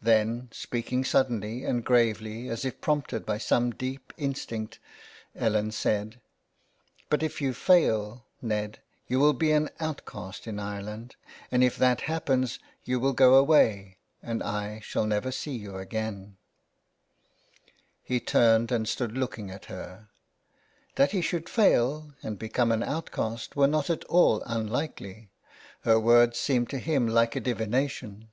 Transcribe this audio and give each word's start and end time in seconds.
Then, 0.00 0.48
speak 0.50 0.90
ing 0.94 1.04
suddenly 1.04 1.62
and 1.62 1.84
gravely 1.84 2.48
as 2.48 2.64
if 2.64 2.80
prompted 2.80 3.26
by 3.26 3.36
some 3.36 3.70
deep 3.70 4.14
instinct, 4.16 4.78
Ellen 5.36 5.72
said:— 5.72 6.22
"But 7.10 7.22
if 7.22 7.42
you 7.42 7.52
fail, 7.52 8.24
Ned, 8.40 8.78
you 9.08 9.18
will 9.20 9.34
bean 9.34 9.68
outcast 9.78 10.46
in 10.46 10.58
Ireland, 10.58 11.16
and 11.50 11.62
if 11.62 11.76
that 11.76 12.00
happens 12.08 12.58
you 12.84 12.98
will 12.98 13.12
go 13.12 13.34
away, 13.34 13.98
and 14.22 14.42
I 14.42 14.80
shall 14.80 15.04
never 15.04 15.30
see 15.30 15.56
you 15.58 15.72
again/' 15.76 16.36
He 18.02 18.20
turned 18.20 18.72
and 18.72 18.88
stood 18.88 19.18
looking 19.18 19.50
at 19.50 19.66
her. 19.66 20.08
That 20.94 21.10
he 21.10 21.20
should 21.20 21.46
fail 21.46 22.14
and 22.22 22.38
become 22.38 22.72
an 22.72 22.82
outcast 22.82 23.54
were 23.54 23.66
not 23.68 23.90
at 23.90 24.04
all 24.06 24.40
unlikely. 24.46 25.28
Her 25.82 26.00
words 26.00 26.38
seemed 26.38 26.70
to 26.70 26.78
him 26.78 27.06
like 27.06 27.36
a 27.36 27.40
divina 27.40 27.86
tion 27.88 28.28